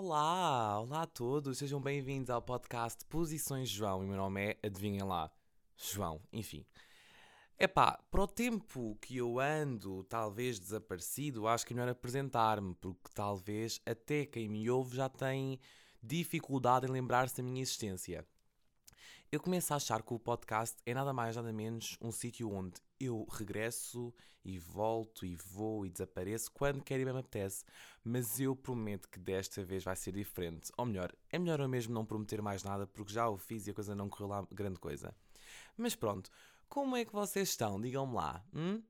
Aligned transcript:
Olá, 0.00 0.78
olá 0.78 1.02
a 1.02 1.06
todos, 1.06 1.58
sejam 1.58 1.80
bem-vindos 1.80 2.30
ao 2.30 2.40
podcast 2.40 3.04
Posições 3.06 3.68
João 3.68 4.04
e 4.04 4.06
meu 4.06 4.16
nome 4.16 4.50
é, 4.50 4.58
adivinhem 4.62 5.02
lá, 5.02 5.28
João, 5.76 6.22
enfim. 6.32 6.64
Epá, 7.58 7.98
para 8.08 8.22
o 8.22 8.28
tempo 8.28 8.96
que 9.00 9.16
eu 9.16 9.40
ando, 9.40 10.04
talvez 10.04 10.60
desaparecido, 10.60 11.48
acho 11.48 11.66
que 11.66 11.72
é 11.72 11.76
melhor 11.76 11.90
apresentar-me, 11.90 12.76
porque 12.76 13.10
talvez 13.12 13.80
até 13.84 14.24
quem 14.24 14.48
me 14.48 14.70
ouve 14.70 14.96
já 14.96 15.08
tem 15.08 15.58
dificuldade 16.00 16.86
em 16.86 16.90
lembrar-se 16.90 17.38
da 17.38 17.42
minha 17.42 17.60
existência. 17.60 18.24
Eu 19.32 19.40
começo 19.40 19.72
a 19.72 19.78
achar 19.78 20.00
que 20.04 20.14
o 20.14 20.18
podcast 20.20 20.76
é 20.86 20.94
nada 20.94 21.12
mais 21.12 21.34
nada 21.34 21.52
menos 21.52 21.98
um 22.00 22.12
sítio 22.12 22.52
onde 22.52 22.80
eu 23.00 23.26
regresso 23.30 24.12
e 24.44 24.58
volto 24.58 25.26
e 25.26 25.36
vou 25.36 25.84
e 25.84 25.90
desapareço 25.90 26.50
quando 26.52 26.82
quer 26.82 26.98
e 26.98 27.04
bem 27.04 27.12
me 27.12 27.20
apetece, 27.20 27.64
mas 28.02 28.40
eu 28.40 28.56
prometo 28.56 29.08
que 29.08 29.18
desta 29.18 29.62
vez 29.64 29.84
vai 29.84 29.96
ser 29.96 30.12
diferente. 30.12 30.72
Ou 30.76 30.86
melhor, 30.86 31.12
é 31.30 31.38
melhor 31.38 31.60
eu 31.60 31.68
mesmo 31.68 31.92
não 31.92 32.06
prometer 32.06 32.40
mais 32.40 32.62
nada 32.62 32.86
porque 32.86 33.12
já 33.12 33.28
o 33.28 33.36
fiz 33.36 33.66
e 33.66 33.70
a 33.70 33.74
coisa 33.74 33.94
não 33.94 34.08
correu 34.08 34.28
lá 34.28 34.46
grande 34.50 34.78
coisa. 34.78 35.14
Mas 35.76 35.94
pronto, 35.94 36.30
como 36.68 36.96
é 36.96 37.04
que 37.04 37.12
vocês 37.12 37.50
estão? 37.50 37.80
Digam-me 37.80 38.14
lá. 38.14 38.44
Hum? 38.54 38.82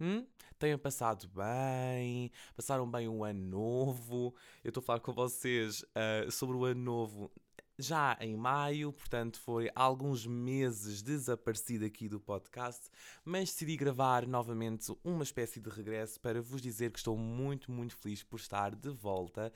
Hum? 0.00 0.26
Tenham 0.58 0.78
passado 0.78 1.28
bem? 1.28 2.30
Passaram 2.54 2.90
bem 2.90 3.08
o 3.08 3.24
ano 3.24 3.40
novo? 3.40 4.34
Eu 4.62 4.68
estou 4.68 4.80
a 4.80 4.84
falar 4.84 5.00
com 5.00 5.12
vocês 5.12 5.82
uh, 5.82 6.30
sobre 6.30 6.56
o 6.56 6.64
ano 6.64 6.82
novo 6.82 7.32
já 7.78 8.16
em 8.20 8.36
maio, 8.36 8.92
portanto 8.92 9.38
foi 9.40 9.70
alguns 9.74 10.26
meses 10.26 11.02
desaparecido 11.02 11.84
aqui 11.84 12.08
do 12.08 12.18
podcast, 12.18 12.88
mas 13.24 13.50
decidi 13.50 13.76
gravar 13.76 14.26
novamente 14.26 14.92
uma 15.04 15.22
espécie 15.22 15.60
de 15.60 15.68
regresso 15.68 16.18
para 16.20 16.40
vos 16.40 16.62
dizer 16.62 16.90
que 16.90 16.98
estou 16.98 17.16
muito, 17.16 17.70
muito 17.70 17.94
feliz 17.96 18.22
por 18.22 18.38
estar 18.38 18.74
de 18.74 18.90
volta, 18.90 19.52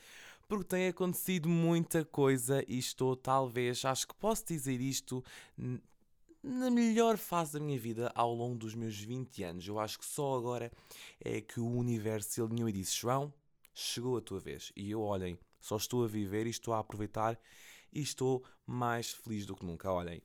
porque 0.49 0.65
tem 0.65 0.89
acontecido 0.89 1.49
muita 1.49 2.05
coisa 2.05 2.65
e 2.69 2.79
estou 2.79 3.17
talvez, 3.17 3.85
acho 3.85 4.09
que 4.09 4.15
posso 4.15 4.45
dizer 4.47 4.81
isto, 4.81 5.25
na 6.43 6.71
melhor 6.71 7.17
fase 7.17 7.53
da 7.55 7.61
minha 7.61 7.79
vida 7.79 8.11
ao 8.15 8.35
longo 8.35 8.57
dos 8.57 8.75
meus 8.75 8.99
20 8.99 9.45
anos. 9.45 9.69
Eu 9.69 9.79
acho 9.79 9.99
que 9.99 10.07
só 10.07 10.37
agora 10.37 10.73
é 11.23 11.41
que 11.41 11.61
o 11.61 11.71
universo 11.71 12.31
se 12.31 12.41
alinhou 12.41 12.69
e 12.69 12.73
disse: 12.73 12.97
João, 12.97 13.33
chegou 13.75 14.17
a 14.17 14.21
tua 14.21 14.41
vez. 14.41 14.73
E 14.75 14.91
eu, 14.91 15.03
olhem, 15.03 15.39
só 15.61 15.77
estou 15.77 16.05
a 16.05 16.09
viver 16.09 16.47
e 16.47 16.51
estou 16.51 16.73
a 16.75 16.79
aproveitar 16.79 17.39
e 17.93 18.01
estou 18.01 18.45
mais 18.67 19.13
feliz 19.13 19.47
do 19.47 19.55
que 19.57 19.65
nunca. 19.65 19.91
Olhem, 19.91 20.23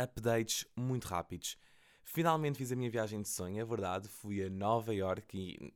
updates 0.00 0.66
muito 0.76 1.06
rápidos. 1.06 1.56
Finalmente 2.02 2.58
fiz 2.58 2.72
a 2.72 2.76
minha 2.76 2.90
viagem 2.90 3.20
de 3.20 3.28
sonho, 3.28 3.60
é 3.60 3.64
verdade. 3.64 4.08
Fui 4.08 4.42
a 4.42 4.48
Nova 4.48 4.94
York 4.94 5.36
e 5.36 5.74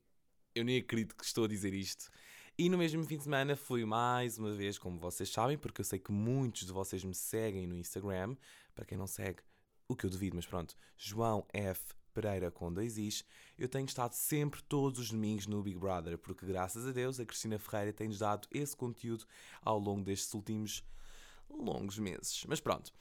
eu 0.54 0.64
nem 0.64 0.78
acredito 0.78 1.14
que 1.14 1.24
estou 1.24 1.44
a 1.44 1.48
dizer 1.48 1.74
isto. 1.74 2.10
E 2.58 2.68
no 2.68 2.78
mesmo 2.78 3.04
fim 3.04 3.16
de 3.16 3.24
semana 3.24 3.56
fui 3.56 3.84
mais 3.84 4.38
uma 4.38 4.52
vez, 4.52 4.78
como 4.78 4.98
vocês 4.98 5.30
sabem, 5.30 5.56
porque 5.56 5.80
eu 5.80 5.84
sei 5.84 5.98
que 5.98 6.12
muitos 6.12 6.66
de 6.66 6.72
vocês 6.72 7.02
me 7.02 7.14
seguem 7.14 7.66
no 7.66 7.76
Instagram. 7.76 8.36
Para 8.74 8.84
quem 8.84 8.96
não 8.96 9.06
segue, 9.06 9.42
o 9.88 9.96
que 9.96 10.06
eu 10.06 10.10
duvido, 10.10 10.36
mas 10.36 10.46
pronto, 10.46 10.76
João 10.96 11.46
F. 11.52 11.94
Pereira 12.12 12.50
com 12.50 12.72
dois 12.72 12.98
Is, 12.98 13.24
eu 13.58 13.68
tenho 13.68 13.86
estado 13.86 14.12
sempre 14.12 14.62
todos 14.62 15.00
os 15.00 15.10
domingos 15.10 15.46
no 15.46 15.62
Big 15.62 15.78
Brother, 15.78 16.18
porque 16.18 16.46
graças 16.46 16.86
a 16.86 16.92
Deus 16.92 17.18
a 17.18 17.26
Cristina 17.26 17.58
Ferreira 17.58 17.92
tem-nos 17.92 18.18
dado 18.18 18.46
esse 18.52 18.76
conteúdo 18.76 19.24
ao 19.62 19.78
longo 19.78 20.04
destes 20.04 20.32
últimos 20.34 20.84
longos 21.50 21.98
meses. 21.98 22.44
Mas 22.48 22.60
pronto, 22.60 22.92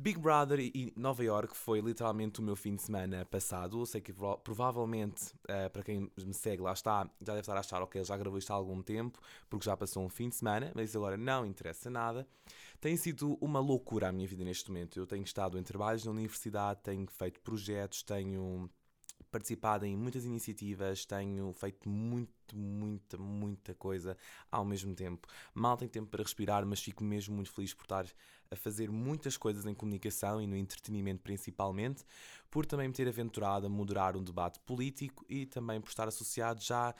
Big 0.00 0.18
Brother 0.18 0.58
e 0.58 0.94
Nova 0.96 1.22
York 1.22 1.54
foi 1.54 1.82
literalmente 1.82 2.40
o 2.40 2.42
meu 2.42 2.56
fim 2.56 2.74
de 2.74 2.80
semana 2.80 3.26
passado. 3.26 3.78
Eu 3.78 3.84
sei 3.84 4.00
que 4.00 4.14
provavelmente, 4.42 5.34
uh, 5.44 5.68
para 5.70 5.82
quem 5.82 6.10
me 6.16 6.32
segue 6.32 6.62
lá 6.62 6.72
está, 6.72 7.04
já 7.20 7.34
deve 7.34 7.40
estar 7.40 7.54
a 7.54 7.60
achar, 7.60 7.82
ok, 7.82 8.02
já 8.02 8.16
gravou 8.16 8.38
isto 8.38 8.50
há 8.50 8.54
algum 8.54 8.80
tempo, 8.80 9.20
porque 9.50 9.66
já 9.66 9.76
passou 9.76 10.02
um 10.02 10.08
fim 10.08 10.30
de 10.30 10.36
semana, 10.36 10.72
mas 10.74 10.96
agora 10.96 11.18
não 11.18 11.44
interessa 11.44 11.90
nada. 11.90 12.26
Tem 12.80 12.96
sido 12.96 13.36
uma 13.42 13.60
loucura 13.60 14.08
a 14.08 14.12
minha 14.12 14.26
vida 14.26 14.42
neste 14.42 14.70
momento. 14.70 14.98
Eu 14.98 15.06
tenho 15.06 15.22
estado 15.22 15.58
em 15.58 15.62
trabalhos 15.62 16.02
na 16.06 16.12
universidade, 16.12 16.80
tenho 16.82 17.06
feito 17.06 17.38
projetos, 17.42 18.02
tenho 18.02 18.70
participado 19.30 19.86
em 19.86 19.96
muitas 19.96 20.24
iniciativas, 20.24 21.04
tenho 21.04 21.52
feito 21.52 21.88
muito, 21.88 22.56
muita, 22.56 23.16
muita 23.16 23.74
coisa 23.74 24.16
ao 24.50 24.64
mesmo 24.64 24.94
tempo. 24.94 25.28
Mal 25.54 25.76
tenho 25.76 25.90
tempo 25.90 26.08
para 26.10 26.22
respirar, 26.22 26.66
mas 26.66 26.80
fico 26.80 27.04
mesmo 27.04 27.34
muito 27.34 27.50
feliz 27.50 27.72
por 27.72 27.84
estar 27.84 28.06
a 28.50 28.56
fazer 28.56 28.90
muitas 28.90 29.36
coisas 29.36 29.64
em 29.64 29.74
comunicação 29.74 30.42
e 30.42 30.46
no 30.46 30.56
entretenimento 30.56 31.22
principalmente, 31.22 32.04
por 32.50 32.66
também 32.66 32.88
me 32.88 32.94
ter 32.94 33.06
aventurado 33.06 33.66
a 33.66 33.68
moderar 33.68 34.16
um 34.16 34.24
debate 34.24 34.58
político 34.60 35.24
e 35.28 35.46
também 35.46 35.80
por 35.80 35.88
estar 35.88 36.08
associado 36.08 36.60
já 36.60 36.92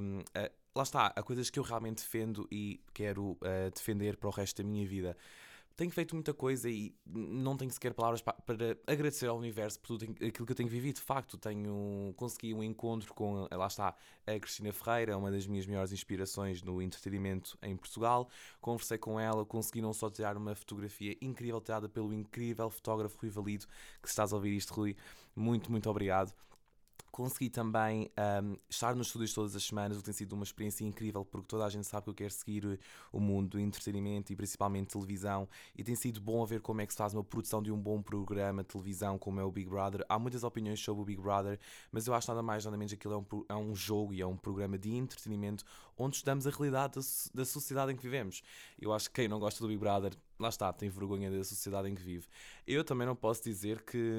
um, 0.00 0.20
a, 0.32 0.50
lá 0.74 0.82
está, 0.82 1.06
a 1.16 1.22
coisas 1.22 1.50
que 1.50 1.58
eu 1.58 1.64
realmente 1.64 2.02
defendo 2.02 2.46
e 2.52 2.80
quero 2.94 3.32
uh, 3.32 3.70
defender 3.74 4.16
para 4.16 4.28
o 4.28 4.32
resto 4.32 4.62
da 4.62 4.68
minha 4.68 4.86
vida 4.86 5.16
tenho 5.76 5.90
feito 5.90 6.14
muita 6.14 6.32
coisa 6.32 6.70
e 6.70 6.94
não 7.06 7.54
tenho 7.56 7.70
sequer 7.70 7.92
palavras 7.92 8.22
para, 8.22 8.34
para 8.34 8.78
agradecer 8.86 9.26
ao 9.26 9.36
universo 9.36 9.78
por 9.78 9.98
tudo 9.98 10.04
aquilo 10.26 10.46
que 10.46 10.52
eu 10.52 10.56
tenho 10.56 10.68
vivido. 10.68 10.96
De 10.96 11.02
facto, 11.02 11.36
tenho 11.36 12.14
consegui 12.16 12.54
um 12.54 12.62
encontro 12.62 13.12
com, 13.12 13.46
lá 13.52 13.66
está, 13.66 13.94
a 14.26 14.40
Cristina 14.40 14.72
Ferreira, 14.72 15.18
uma 15.18 15.30
das 15.30 15.46
minhas 15.46 15.66
maiores 15.66 15.92
inspirações 15.92 16.62
no 16.62 16.80
entretenimento 16.80 17.58
em 17.62 17.76
Portugal. 17.76 18.28
Conversei 18.58 18.96
com 18.96 19.20
ela, 19.20 19.44
consegui 19.44 19.82
não 19.82 19.92
só 19.92 20.08
tirar 20.08 20.36
uma 20.36 20.54
fotografia 20.54 21.16
incrível 21.20 21.60
tirada 21.60 21.88
pelo 21.88 22.12
incrível 22.14 22.70
fotógrafo 22.70 23.18
Rui 23.20 23.30
Valido, 23.30 23.66
que 24.02 24.08
se 24.08 24.12
estás 24.12 24.32
a 24.32 24.36
ouvir 24.36 24.56
isto, 24.56 24.72
Rui, 24.72 24.96
muito, 25.34 25.70
muito 25.70 25.90
obrigado 25.90 26.32
consegui 27.10 27.48
também 27.48 28.10
um, 28.42 28.56
estar 28.68 28.94
nos 28.94 29.08
estúdios 29.08 29.32
todas 29.32 29.56
as 29.56 29.64
semanas, 29.64 29.96
o 29.96 30.00
que 30.00 30.06
tem 30.06 30.14
sido 30.14 30.32
uma 30.34 30.44
experiência 30.44 30.84
incrível, 30.84 31.24
porque 31.24 31.46
toda 31.46 31.64
a 31.64 31.68
gente 31.68 31.86
sabe 31.86 32.04
que 32.04 32.10
eu 32.10 32.14
quero 32.14 32.30
seguir 32.30 32.78
o 33.12 33.20
mundo 33.20 33.50
do 33.50 33.60
entretenimento 33.60 34.32
e 34.32 34.36
principalmente 34.36 34.88
televisão, 34.88 35.48
e 35.76 35.82
tem 35.82 35.94
sido 35.94 36.20
bom 36.20 36.44
ver 36.44 36.60
como 36.60 36.80
é 36.80 36.86
que 36.86 36.92
se 36.92 36.98
faz 36.98 37.14
uma 37.14 37.24
produção 37.24 37.62
de 37.62 37.72
um 37.72 37.78
bom 37.78 38.02
programa 38.02 38.62
de 38.62 38.68
televisão, 38.68 39.18
como 39.18 39.40
é 39.40 39.44
o 39.44 39.50
Big 39.50 39.68
Brother. 39.68 40.04
Há 40.08 40.18
muitas 40.18 40.44
opiniões 40.44 40.80
sobre 40.80 41.02
o 41.02 41.04
Big 41.04 41.20
Brother, 41.20 41.58
mas 41.90 42.06
eu 42.06 42.14
acho 42.14 42.28
nada 42.30 42.42
mais, 42.42 42.64
nada 42.64 42.76
menos 42.76 42.92
que 42.92 42.96
aquilo 42.96 43.14
é 43.14 43.18
um, 43.18 43.44
é 43.48 43.54
um 43.54 43.74
jogo 43.74 44.12
e 44.12 44.20
é 44.20 44.26
um 44.26 44.36
programa 44.36 44.78
de 44.78 44.94
entretenimento 44.94 45.64
onde 45.96 46.16
estudamos 46.16 46.46
a 46.46 46.50
realidade 46.50 46.94
da, 46.94 47.00
da 47.34 47.44
sociedade 47.44 47.92
em 47.92 47.96
que 47.96 48.02
vivemos. 48.02 48.42
Eu 48.78 48.92
acho 48.92 49.08
que 49.08 49.14
quem 49.14 49.28
não 49.28 49.38
gosta 49.38 49.60
do 49.60 49.68
Big 49.68 49.78
Brother 49.78 50.12
lá 50.38 50.48
está, 50.48 50.72
tem 50.72 50.88
vergonha 50.88 51.30
da 51.30 51.42
sociedade 51.42 51.88
em 51.88 51.94
que 51.94 52.02
vive. 52.02 52.26
Eu 52.66 52.84
também 52.84 53.06
não 53.06 53.16
posso 53.16 53.42
dizer 53.42 53.82
que, 53.82 54.12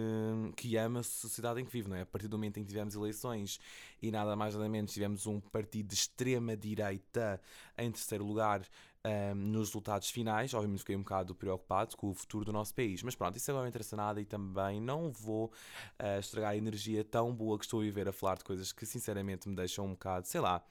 que 0.55 0.75
amo 0.77 0.99
a 0.99 1.03
sociedade 1.03 1.61
em 1.61 1.65
que 1.65 1.71
vive, 1.71 1.89
não 1.89 1.95
é? 1.95 2.01
A 2.01 2.05
partir 2.05 2.27
do 2.27 2.37
momento 2.37 2.57
em 2.57 2.63
que 2.63 2.69
tivemos 2.69 2.95
eleições 2.95 3.59
e 4.01 4.11
nada 4.11 4.35
mais 4.35 4.55
nada 4.55 4.67
menos 4.69 4.93
tivemos 4.93 5.25
um 5.27 5.39
partido 5.39 5.87
de 5.87 5.95
extrema-direita 5.95 7.41
em 7.77 7.91
terceiro 7.91 8.25
lugar 8.25 8.61
um, 9.05 9.35
nos 9.35 9.69
resultados 9.69 10.09
finais, 10.09 10.53
obviamente 10.53 10.79
fiquei 10.79 10.95
um 10.95 10.99
bocado 10.99 11.33
preocupado 11.33 11.95
com 11.95 12.09
o 12.09 12.13
futuro 12.13 12.45
do 12.45 12.51
nosso 12.51 12.73
país. 12.73 13.01
Mas 13.03 13.15
pronto, 13.15 13.37
isso 13.37 13.49
agora 13.51 13.63
não 13.63 13.69
interessa 13.69 13.95
nada 13.95 14.19
e 14.19 14.25
também 14.25 14.81
não 14.81 15.11
vou 15.11 15.45
uh, 15.45 16.19
estragar 16.19 16.51
a 16.51 16.57
energia 16.57 17.03
tão 17.03 17.33
boa 17.33 17.57
que 17.57 17.65
estou 17.65 17.79
a 17.79 17.83
viver 17.83 18.07
a 18.07 18.11
falar 18.11 18.37
de 18.37 18.43
coisas 18.43 18.71
que 18.71 18.85
sinceramente 18.85 19.47
me 19.47 19.55
deixam 19.55 19.85
um 19.85 19.91
bocado, 19.91 20.27
sei 20.27 20.41
lá 20.41 20.63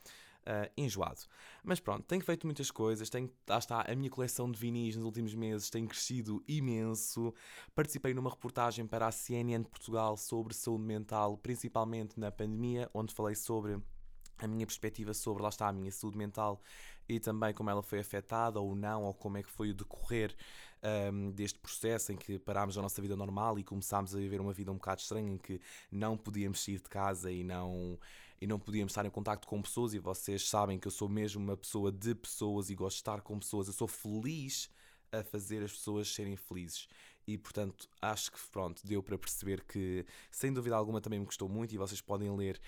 uh, 0.47 0.71
enjoado. 0.77 1.21
Mas 1.63 1.81
pronto, 1.81 2.05
tenho 2.05 2.23
feito 2.23 2.47
muitas 2.47 2.71
coisas, 2.71 3.11
tenho, 3.11 3.31
lá 3.49 3.59
está, 3.59 3.81
a 3.81 3.95
minha 3.95 4.11
coleção 4.11 4.51
de 4.51 4.59
vinis 4.59 4.97
nos 4.97 5.05
últimos 5.05 5.35
meses 5.35 5.69
tem 5.69 5.87
crescido 5.87 6.43
imenso. 6.47 7.35
Participei 7.75 8.15
numa 8.15 8.31
reportagem 8.31 8.87
para 8.87 9.07
a 9.07 9.13
CNN 9.13 9.65
Portugal 9.65 10.17
sobre 10.17 10.55
saúde 10.55 10.85
mental, 10.85 11.37
principalmente 11.37 12.19
na 12.19 12.31
pandemia, 12.31 12.89
onde 12.95 13.13
falei 13.13 13.35
sobre 13.35 13.79
a 14.39 14.47
minha 14.47 14.67
perspectiva 14.67 15.15
sobre, 15.15 15.43
lá 15.43 15.49
está, 15.49 15.69
a 15.69 15.73
minha 15.73 15.91
saúde 15.91 16.19
mental 16.19 16.61
e 17.09 17.21
também 17.21 17.55
como 17.55 17.71
ela 17.71 17.83
foi 17.83 18.01
afetada 18.01 18.61
ou 18.61 18.75
não, 18.75 19.05
ou 19.05 19.15
como 19.15 19.39
é 19.39 19.43
que 19.43 19.51
foi 19.51 19.71
o 19.71 19.75
decorrer 19.75 20.35
um, 21.13 21.31
deste 21.31 21.59
processo 21.59 22.13
em 22.13 22.17
que 22.17 22.39
parámos 22.39 22.77
a 22.77 22.83
nossa 22.83 23.01
vida 23.01 23.17
normal 23.17 23.59
e 23.59 23.65
começámos 23.65 24.15
a 24.15 24.19
viver 24.19 24.41
uma 24.41 24.53
vida 24.53 24.71
um 24.71 24.77
bocado 24.77 25.01
estranha 25.01 25.33
em 25.33 25.39
que 25.39 25.61
não 25.91 26.17
podíamos 26.17 26.63
sair 26.63 26.81
de 26.81 26.89
casa 26.89 27.31
e 27.31 27.43
não, 27.43 27.99
e 28.41 28.47
não 28.47 28.59
podíamos 28.59 28.93
estar 28.93 29.05
em 29.05 29.11
contato 29.11 29.47
com 29.47 29.61
pessoas 29.63 29.95
e 29.95 29.99
vocês 29.99 30.49
sabem 30.49 30.79
que 30.79 30.87
eu 30.87 30.93
sou 30.93 31.09
mesmo 31.09 31.43
uma 31.43 31.57
pessoa 31.57 31.91
de 31.91 32.15
pessoas 32.15 32.71
e 32.71 32.75
gosto 32.75 32.97
de 32.97 33.01
estar 33.01 33.21
com 33.21 33.39
pessoas, 33.39 33.67
eu 33.67 33.73
sou 33.73 33.89
feliz 33.89 34.71
a 35.13 35.23
fazer 35.23 35.63
as 35.63 35.73
pessoas 35.73 36.13
serem 36.13 36.37
felizes 36.37 36.89
e 37.27 37.37
portanto 37.37 37.89
acho 38.01 38.31
que 38.31 38.39
pronto, 38.53 38.87
deu 38.87 39.03
para 39.03 39.19
perceber 39.19 39.65
que 39.65 40.07
sem 40.31 40.53
dúvida 40.53 40.77
alguma 40.77 41.01
também 41.01 41.19
me 41.19 41.25
gostou 41.25 41.49
muito 41.49 41.75
e 41.75 41.79
vocês 41.79 42.01
podem 42.01 42.35
ler 42.37 42.61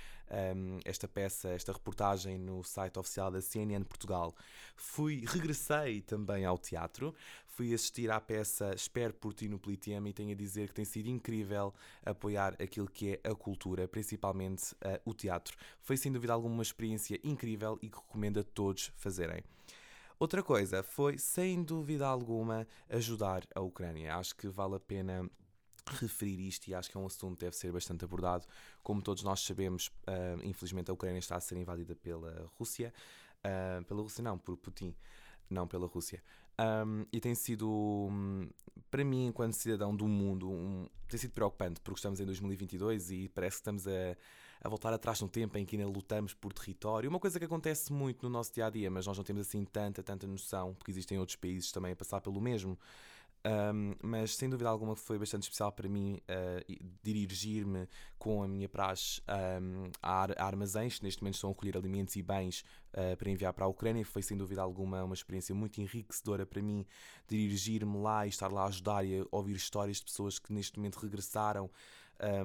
um, 0.56 0.78
esta 0.84 1.06
peça, 1.06 1.50
esta 1.50 1.72
reportagem 1.72 2.38
no 2.38 2.62
site 2.62 2.98
oficial 2.98 3.30
da 3.30 3.40
CNN 3.40 3.84
Portugal. 3.84 4.34
Fui, 4.76 5.24
regressei 5.26 6.00
também 6.02 6.44
ao 6.44 6.58
teatro, 6.58 7.14
fui 7.46 7.72
assistir 7.72 8.10
à 8.10 8.20
peça 8.20 8.74
Espero 8.74 9.14
por 9.14 9.32
ti 9.32 9.48
no 9.48 9.58
Politeama 9.58 10.08
e 10.08 10.12
tenho 10.12 10.32
a 10.32 10.34
dizer 10.34 10.68
que 10.68 10.74
tem 10.74 10.84
sido 10.84 11.08
incrível 11.08 11.72
apoiar 12.04 12.54
aquilo 12.60 12.88
que 12.88 13.20
é 13.22 13.30
a 13.30 13.34
cultura, 13.34 13.86
principalmente 13.86 14.72
uh, 14.74 15.00
o 15.04 15.14
teatro. 15.14 15.56
Foi 15.80 15.96
sem 15.96 16.12
dúvida 16.12 16.32
alguma 16.32 16.54
uma 16.54 16.62
experiência 16.62 17.20
incrível 17.22 17.78
e 17.80 17.88
que 17.88 17.96
recomendo 17.96 18.40
a 18.40 18.42
todos 18.42 18.92
fazerem. 18.96 19.42
Outra 20.18 20.42
coisa 20.42 20.82
foi, 20.82 21.16
sem 21.16 21.62
dúvida 21.62 22.06
alguma, 22.06 22.66
ajudar 22.88 23.46
a 23.54 23.60
Ucrânia. 23.60 24.16
Acho 24.16 24.34
que 24.34 24.48
vale 24.48 24.74
a 24.74 24.80
pena 24.80 25.30
referir 25.86 26.40
isto 26.40 26.68
e 26.68 26.74
acho 26.74 26.90
que 26.90 26.96
é 26.96 27.00
um 27.00 27.06
assunto 27.06 27.36
que 27.36 27.44
deve 27.44 27.56
ser 27.56 27.72
bastante 27.72 28.04
abordado. 28.04 28.44
Como 28.82 29.00
todos 29.00 29.22
nós 29.22 29.40
sabemos, 29.40 29.88
uh, 30.08 30.42
infelizmente 30.44 30.90
a 30.90 30.94
Ucrânia 30.94 31.20
está 31.20 31.36
a 31.36 31.40
ser 31.40 31.56
invadida 31.56 31.94
pela 31.94 32.46
Rússia. 32.58 32.92
Uh, 33.38 33.84
pela 33.84 34.02
Rússia 34.02 34.22
não, 34.22 34.36
por 34.36 34.56
Putin, 34.56 34.94
não 35.48 35.68
pela 35.68 35.86
Rússia. 35.86 36.22
Um, 36.60 37.06
e 37.12 37.20
tem 37.20 37.36
sido, 37.36 37.70
um, 37.70 38.50
para 38.90 39.04
mim, 39.04 39.26
enquanto 39.26 39.52
cidadão 39.52 39.94
do 39.94 40.08
mundo, 40.08 40.50
um, 40.50 40.88
tem 41.06 41.18
sido 41.18 41.32
preocupante, 41.32 41.80
porque 41.80 41.98
estamos 41.98 42.18
em 42.18 42.24
2022 42.24 43.12
e 43.12 43.28
parece 43.28 43.58
que 43.58 43.60
estamos 43.60 43.86
a, 43.86 44.16
a 44.62 44.68
voltar 44.68 44.92
atrás 44.92 45.20
num 45.20 45.28
tempo 45.28 45.56
em 45.58 45.64
que 45.64 45.76
ainda 45.76 45.88
lutamos 45.88 46.34
por 46.34 46.52
território. 46.52 47.08
Uma 47.08 47.20
coisa 47.20 47.38
que 47.38 47.44
acontece 47.44 47.92
muito 47.92 48.22
no 48.24 48.30
nosso 48.30 48.52
dia 48.52 48.66
a 48.66 48.70
dia, 48.70 48.90
mas 48.90 49.06
nós 49.06 49.16
não 49.16 49.24
temos 49.24 49.46
assim 49.46 49.64
tanta, 49.64 50.02
tanta 50.02 50.26
noção, 50.26 50.74
porque 50.74 50.90
existem 50.90 51.18
outros 51.18 51.36
países 51.36 51.70
também 51.72 51.92
a 51.92 51.96
passar 51.96 52.20
pelo 52.20 52.40
mesmo. 52.40 52.78
Um, 53.46 53.94
mas 54.02 54.34
sem 54.34 54.50
dúvida 54.50 54.68
alguma 54.68 54.96
foi 54.96 55.16
bastante 55.16 55.44
especial 55.44 55.70
para 55.70 55.88
mim 55.88 56.20
uh, 56.28 56.78
dirigir-me 57.04 57.88
com 58.18 58.42
a 58.42 58.48
minha 58.48 58.68
praxe 58.68 59.22
um, 59.62 59.90
a, 60.02 60.22
ar 60.22 60.32
a, 60.36 60.44
armazéns 60.44 60.98
que 60.98 61.04
neste 61.04 61.22
momento 61.22 61.36
estão 61.36 61.50
a 61.52 61.54
colher 61.54 61.76
alimentos 61.76 62.16
e 62.16 62.22
bens 62.22 62.64
uh, 62.94 63.16
para 63.16 63.30
enviar 63.30 63.52
para 63.52 63.64
a 63.64 63.68
Ucrânia. 63.68 64.04
Foi 64.04 64.22
sem 64.22 64.36
dúvida 64.36 64.60
alguma 64.60 65.04
uma 65.04 65.14
experiência 65.14 65.54
muito 65.54 65.80
enriquecedora 65.80 66.44
para 66.44 66.60
mim 66.60 66.84
dirigir-me 67.28 67.96
lá 67.98 68.26
e 68.26 68.28
estar 68.28 68.50
lá 68.52 68.64
a 68.64 68.66
ajudar 68.66 69.04
e 69.04 69.20
a 69.20 69.26
ouvir 69.30 69.54
histórias 69.54 69.98
de 69.98 70.04
pessoas 70.04 70.40
que 70.40 70.52
neste 70.52 70.76
momento 70.76 70.96
regressaram 70.96 71.70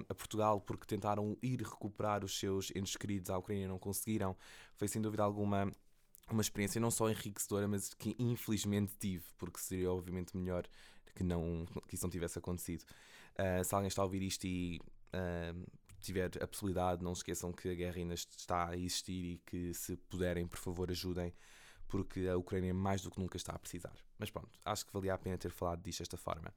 a 0.07 0.13
Portugal 0.13 0.61
porque 0.61 0.85
tentaram 0.85 1.37
ir 1.41 1.61
recuperar 1.61 2.23
os 2.23 2.37
seus 2.37 2.71
entes 2.75 2.95
queridos 2.95 3.29
à 3.29 3.37
Ucrânia 3.37 3.65
e 3.65 3.67
não 3.67 3.79
conseguiram. 3.79 4.35
Foi 4.75 4.87
sem 4.87 5.01
dúvida 5.01 5.23
alguma 5.23 5.71
uma 6.31 6.41
experiência 6.41 6.79
não 6.79 6.91
só 6.91 7.09
enriquecedora, 7.09 7.67
mas 7.67 7.93
que 7.93 8.15
infelizmente 8.17 8.93
tive, 8.99 9.25
porque 9.37 9.59
seria 9.59 9.91
obviamente 9.91 10.35
melhor 10.35 10.65
que, 11.15 11.23
não, 11.23 11.65
que 11.87 11.95
isso 11.95 12.05
não 12.05 12.09
tivesse 12.09 12.39
acontecido. 12.39 12.83
Uh, 13.33 13.63
se 13.63 13.73
alguém 13.73 13.87
está 13.87 14.01
a 14.01 14.05
ouvir 14.05 14.21
isto 14.21 14.45
e 14.45 14.79
uh, 15.13 15.71
tiver 15.99 16.31
a 16.41 16.47
possibilidade, 16.47 17.03
não 17.03 17.13
esqueçam 17.13 17.51
que 17.51 17.69
a 17.69 17.73
guerra 17.73 17.97
ainda 17.97 18.13
está 18.13 18.69
a 18.69 18.77
existir 18.77 19.25
e 19.25 19.37
que 19.45 19.73
se 19.73 19.95
puderem, 19.95 20.47
por 20.47 20.57
favor, 20.57 20.89
ajudem, 20.91 21.33
porque 21.87 22.27
a 22.27 22.37
Ucrânia 22.37 22.73
mais 22.73 23.01
do 23.01 23.11
que 23.11 23.19
nunca 23.19 23.37
está 23.37 23.53
a 23.53 23.59
precisar. 23.59 23.95
Mas 24.17 24.29
pronto, 24.29 24.49
acho 24.65 24.85
que 24.85 24.93
valia 24.93 25.13
a 25.13 25.17
pena 25.17 25.37
ter 25.37 25.51
falado 25.51 25.81
disto 25.81 25.99
desta 25.99 26.17
forma. 26.17 26.53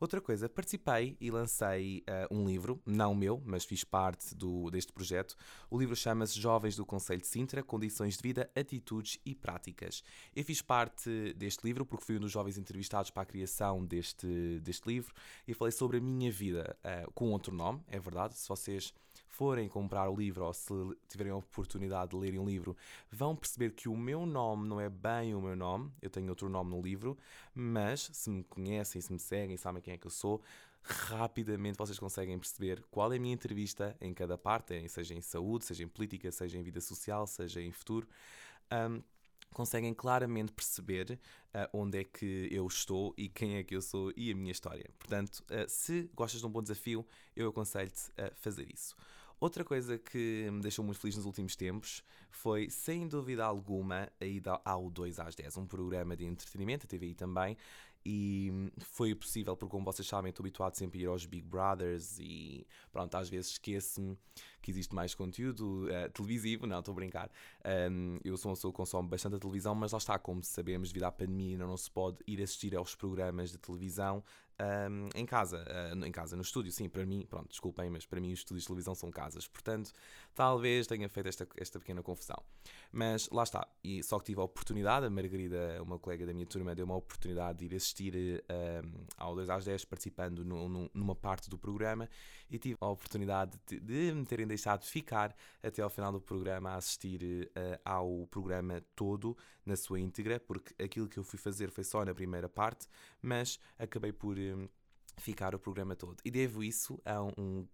Outra 0.00 0.20
coisa, 0.20 0.48
participei 0.48 1.16
e 1.20 1.30
lancei 1.30 2.04
uh, 2.08 2.34
um 2.34 2.46
livro, 2.46 2.80
não 2.86 3.14
meu, 3.14 3.42
mas 3.44 3.64
fiz 3.64 3.82
parte 3.82 4.32
do, 4.34 4.70
deste 4.70 4.92
projeto. 4.92 5.34
O 5.68 5.76
livro 5.76 5.96
chama-se 5.96 6.40
Jovens 6.40 6.76
do 6.76 6.86
Conselho 6.86 7.20
de 7.20 7.26
Sintra: 7.26 7.64
Condições 7.64 8.16
de 8.16 8.22
Vida, 8.22 8.48
Atitudes 8.54 9.18
e 9.26 9.34
Práticas. 9.34 10.04
Eu 10.36 10.44
fiz 10.44 10.62
parte 10.62 11.34
deste 11.34 11.64
livro 11.64 11.84
porque 11.84 12.04
fui 12.04 12.16
um 12.16 12.20
dos 12.20 12.30
jovens 12.30 12.58
entrevistados 12.58 13.10
para 13.10 13.24
a 13.24 13.26
criação 13.26 13.84
deste, 13.84 14.60
deste 14.60 14.88
livro 14.88 15.12
e 15.46 15.52
falei 15.52 15.72
sobre 15.72 15.96
a 15.96 16.00
minha 16.00 16.30
vida 16.30 16.76
uh, 16.84 17.10
com 17.12 17.32
outro 17.32 17.52
nome, 17.52 17.80
é 17.88 17.98
verdade. 17.98 18.38
Se 18.38 18.48
vocês 18.48 18.94
forem 19.38 19.68
comprar 19.68 20.10
o 20.10 20.16
livro 20.16 20.44
ou 20.44 20.52
se 20.52 20.74
tiverem 21.08 21.32
a 21.32 21.36
oportunidade 21.36 22.10
de 22.10 22.16
lerem 22.16 22.40
um 22.40 22.44
livro, 22.44 22.76
vão 23.08 23.36
perceber 23.36 23.70
que 23.70 23.88
o 23.88 23.96
meu 23.96 24.26
nome 24.26 24.66
não 24.66 24.80
é 24.80 24.88
bem 24.88 25.32
o 25.32 25.40
meu 25.40 25.54
nome. 25.54 25.92
Eu 26.02 26.10
tenho 26.10 26.28
outro 26.28 26.48
nome 26.48 26.72
no 26.72 26.82
livro, 26.82 27.16
mas 27.54 28.10
se 28.12 28.28
me 28.28 28.42
conhecem, 28.42 29.00
se 29.00 29.12
me 29.12 29.18
seguem, 29.20 29.56
sabem 29.56 29.80
quem 29.80 29.94
é 29.94 29.96
que 29.96 30.08
eu 30.08 30.10
sou, 30.10 30.42
rapidamente 30.82 31.78
vocês 31.78 32.00
conseguem 32.00 32.36
perceber 32.36 32.82
qual 32.90 33.12
é 33.12 33.16
a 33.16 33.20
minha 33.20 33.32
entrevista 33.32 33.96
em 34.00 34.12
cada 34.12 34.36
parte, 34.36 34.88
seja 34.88 35.14
em 35.14 35.20
saúde, 35.20 35.66
seja 35.66 35.84
em 35.84 35.88
política, 35.88 36.32
seja 36.32 36.58
em 36.58 36.62
vida 36.64 36.80
social, 36.80 37.24
seja 37.24 37.62
em 37.62 37.70
futuro. 37.70 38.08
Um, 38.72 39.00
conseguem 39.52 39.94
claramente 39.94 40.52
perceber 40.52 41.12
uh, 41.54 41.78
onde 41.78 42.00
é 42.00 42.04
que 42.04 42.48
eu 42.50 42.66
estou 42.66 43.14
e 43.16 43.28
quem 43.28 43.56
é 43.56 43.62
que 43.62 43.76
eu 43.76 43.82
sou 43.82 44.12
e 44.16 44.32
a 44.32 44.34
minha 44.34 44.52
história. 44.52 44.90
Portanto, 44.98 45.44
uh, 45.44 45.68
se 45.68 46.10
gostas 46.12 46.40
de 46.40 46.46
um 46.46 46.50
bom 46.50 46.60
desafio, 46.60 47.06
eu 47.36 47.48
aconselho-te 47.48 48.10
a 48.20 48.30
fazer 48.34 48.68
isso. 48.72 48.96
Outra 49.40 49.64
coisa 49.64 49.98
que 49.98 50.48
me 50.50 50.60
deixou 50.60 50.84
muito 50.84 50.98
feliz 50.98 51.16
nos 51.16 51.24
últimos 51.24 51.54
tempos 51.54 52.02
foi, 52.30 52.68
sem 52.70 53.06
dúvida 53.06 53.44
alguma, 53.44 54.10
a 54.20 54.24
ida 54.24 54.60
ao 54.64 54.90
2 54.90 55.20
às 55.20 55.34
10, 55.36 55.56
um 55.58 55.66
programa 55.66 56.16
de 56.16 56.24
entretenimento, 56.24 56.86
a 56.86 56.88
TVI 56.88 57.14
também, 57.14 57.56
e 58.04 58.50
foi 58.80 59.14
possível 59.14 59.56
porque, 59.56 59.70
como 59.70 59.84
vocês 59.84 60.06
sabem, 60.08 60.30
estou 60.30 60.42
habituado 60.42 60.74
sempre 60.74 60.98
a 60.98 61.02
ir 61.02 61.06
aos 61.06 61.26
Big 61.26 61.46
Brothers 61.46 62.18
e 62.18 62.66
pronto, 62.90 63.14
às 63.14 63.28
vezes 63.28 63.52
esqueço-me 63.52 64.16
que 64.62 64.70
existe 64.70 64.94
mais 64.94 65.14
conteúdo 65.14 65.86
uh, 65.86 66.10
televisivo, 66.10 66.66
não, 66.66 66.78
estou 66.78 66.92
a 66.92 66.94
brincar. 66.94 67.30
Um, 67.90 68.18
eu 68.24 68.36
sou 68.36 68.50
uma 68.50 68.56
pessoa 68.56 68.72
que 68.72 68.76
consome 68.76 69.08
bastante 69.08 69.36
a 69.36 69.38
televisão, 69.38 69.74
mas 69.74 69.92
lá 69.92 69.98
está, 69.98 70.18
como 70.18 70.42
sabemos, 70.42 70.88
devido 70.88 71.04
à 71.04 71.12
pandemia, 71.12 71.58
não 71.58 71.76
se 71.76 71.90
pode 71.90 72.18
ir 72.26 72.42
assistir 72.42 72.74
aos 72.74 72.94
programas 72.94 73.52
de 73.52 73.58
televisão 73.58 74.24
um, 74.60 75.08
em 75.14 75.24
casa, 75.24 75.64
uh, 75.64 76.04
em 76.04 76.10
casa, 76.10 76.34
no 76.36 76.42
estúdio, 76.42 76.72
sim, 76.72 76.88
para 76.88 77.06
mim, 77.06 77.24
pronto, 77.28 77.48
desculpem, 77.48 77.88
mas 77.90 78.04
para 78.06 78.20
mim 78.20 78.32
os 78.32 78.40
estúdios 78.40 78.64
de 78.64 78.66
televisão 78.68 78.94
são 78.94 79.10
casas, 79.10 79.46
portanto, 79.46 79.92
talvez 80.34 80.86
tenha 80.86 81.08
feito 81.08 81.28
esta, 81.28 81.48
esta 81.56 81.78
pequena 81.78 82.02
confusão. 82.02 82.42
Mas 82.90 83.28
lá 83.30 83.42
está, 83.44 83.68
e 83.84 84.02
só 84.02 84.18
que 84.18 84.26
tive 84.26 84.40
a 84.40 84.44
oportunidade, 84.44 85.06
a 85.06 85.10
Margarida, 85.10 85.80
uma 85.82 85.98
colega 85.98 86.26
da 86.26 86.32
minha 86.32 86.46
turma, 86.46 86.74
deu 86.74 86.84
uma 86.84 86.96
oportunidade 86.96 87.58
de 87.58 87.66
ir 87.66 87.76
assistir 87.76 88.44
um, 88.84 89.06
ao 89.16 89.34
2 89.34 89.48
às 89.48 89.64
10, 89.64 89.84
participando 89.84 90.44
no, 90.44 90.68
no, 90.68 90.90
numa 90.92 91.14
parte 91.14 91.48
do 91.48 91.58
programa, 91.58 92.08
e 92.50 92.58
tive 92.58 92.76
a 92.80 92.88
oportunidade 92.88 93.58
de, 93.66 93.80
de 93.80 94.12
me 94.12 94.24
terem 94.24 94.46
deixado 94.46 94.84
ficar 94.84 95.34
até 95.62 95.82
ao 95.82 95.90
final 95.90 96.12
do 96.12 96.20
programa 96.20 96.70
a 96.70 96.76
assistir 96.76 97.50
uh, 97.56 97.80
ao 97.84 98.26
programa 98.28 98.82
todo, 98.94 99.36
na 99.64 99.76
sua 99.76 100.00
íntegra, 100.00 100.40
porque 100.40 100.74
aquilo 100.82 101.08
que 101.08 101.18
eu 101.18 101.24
fui 101.24 101.38
fazer 101.38 101.70
foi 101.70 101.84
só 101.84 102.04
na 102.04 102.14
primeira 102.14 102.48
parte, 102.48 102.86
mas 103.20 103.58
acabei 103.78 104.12
por 104.12 104.38
um, 104.38 104.68
ficar 105.18 105.54
o 105.54 105.58
programa 105.58 105.94
todo. 105.94 106.16
E 106.24 106.30
devo 106.30 106.62
isso 106.62 107.00
a 107.04 107.22
um, 107.22 107.66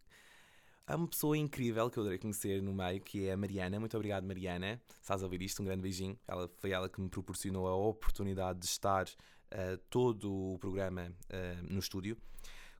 Há 0.86 0.96
uma 0.96 1.08
pessoa 1.08 1.38
incrível 1.38 1.88
que 1.88 1.98
eu 1.98 2.02
adorei 2.02 2.18
conhecer 2.18 2.60
no 2.60 2.74
meio, 2.74 3.00
que 3.00 3.26
é 3.26 3.32
a 3.32 3.36
Mariana. 3.38 3.80
Muito 3.80 3.96
obrigado, 3.96 4.24
Mariana. 4.24 4.78
Estás 5.00 5.22
a 5.22 5.24
ouvir 5.24 5.40
isto, 5.40 5.62
um 5.62 5.64
grande 5.64 5.80
beijinho. 5.80 6.18
Ela, 6.28 6.46
foi 6.58 6.72
ela 6.72 6.90
que 6.90 7.00
me 7.00 7.08
proporcionou 7.08 7.66
a 7.66 7.74
oportunidade 7.74 8.58
de 8.58 8.66
estar 8.66 9.06
uh, 9.06 9.78
todo 9.88 10.30
o 10.30 10.58
programa 10.58 11.10
uh, 11.30 11.72
no 11.72 11.78
estúdio. 11.78 12.18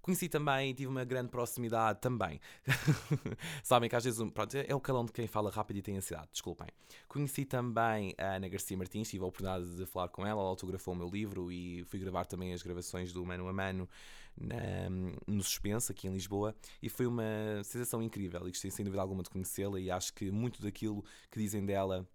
Conheci 0.05 0.29
também, 0.29 0.75
tive 0.75 0.87
uma 0.87 1.03
grande 1.03 1.31
proximidade 1.31 1.99
também. 1.99 2.39
Sabem 3.65 3.89
que 3.89 3.97
às 3.97 4.05
vezes, 4.05 4.23
pronto, 4.35 4.55
é 4.55 4.75
o 4.75 4.79
calão 4.79 5.03
de 5.07 5.11
quem 5.11 5.27
fala 5.27 5.51
rápido 5.51 5.79
e 5.79 5.83
tem 5.83 5.97
ansiedade, 5.97 6.29
desculpem. 6.31 6.67
Conheci 7.09 7.47
também 7.47 8.15
a 8.19 8.35
Ana 8.35 8.47
Garcia 8.47 8.77
Martins, 8.77 9.09
tive 9.09 9.25
a 9.25 9.27
oportunidade 9.27 9.65
de 9.77 9.87
falar 9.87 10.09
com 10.09 10.27
ela, 10.27 10.43
ela 10.43 10.51
autografou 10.51 10.93
o 10.93 10.97
meu 10.99 11.09
livro 11.09 11.51
e 11.51 11.85
fui 11.85 11.99
gravar 11.99 12.27
também 12.27 12.53
as 12.53 12.63
gravações 12.63 13.15
do 13.15 13.25
Mano 13.25 13.49
a 13.49 13.53
Mano 13.55 13.89
na, 14.37 14.91
no 15.27 15.43
Suspense, 15.43 15.91
aqui 15.91 16.07
em 16.07 16.13
Lisboa, 16.13 16.55
e 16.83 16.91
foi 16.91 17.07
uma 17.07 17.25
sensação 17.63 18.03
incrível. 18.03 18.43
E 18.47 18.51
gostei 18.51 18.71
sem 18.71 18.85
dúvida 18.85 19.01
alguma 19.01 19.23
de 19.23 19.31
conhecê-la 19.31 19.81
e 19.81 19.91
acho 19.91 20.13
que 20.13 20.31
muito 20.31 20.61
daquilo 20.61 21.03
que 21.31 21.39
dizem 21.39 21.65
dela 21.65 22.07